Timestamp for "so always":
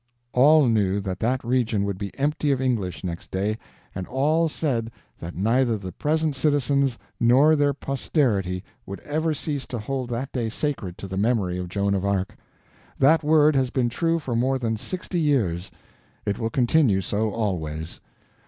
17.01-18.01